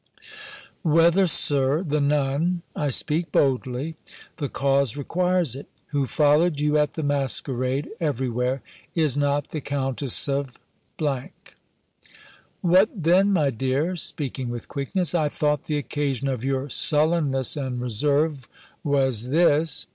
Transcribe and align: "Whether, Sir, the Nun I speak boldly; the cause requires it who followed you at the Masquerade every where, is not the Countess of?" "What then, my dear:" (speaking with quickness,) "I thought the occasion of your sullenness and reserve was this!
"Whether, 0.81 1.27
Sir, 1.27 1.83
the 1.83 2.01
Nun 2.01 2.63
I 2.75 2.89
speak 2.89 3.31
boldly; 3.31 3.97
the 4.37 4.49
cause 4.49 4.97
requires 4.97 5.55
it 5.55 5.67
who 5.89 6.07
followed 6.07 6.59
you 6.59 6.75
at 6.75 6.95
the 6.95 7.03
Masquerade 7.03 7.87
every 7.99 8.27
where, 8.27 8.63
is 8.95 9.15
not 9.15 9.49
the 9.49 9.61
Countess 9.61 10.27
of?" 10.27 10.57
"What 12.61 12.89
then, 12.95 13.31
my 13.31 13.51
dear:" 13.51 13.95
(speaking 13.95 14.49
with 14.49 14.67
quickness,) 14.67 15.13
"I 15.13 15.29
thought 15.29 15.65
the 15.65 15.77
occasion 15.77 16.27
of 16.27 16.43
your 16.43 16.67
sullenness 16.67 17.55
and 17.55 17.79
reserve 17.79 18.49
was 18.83 19.29
this! 19.29 19.85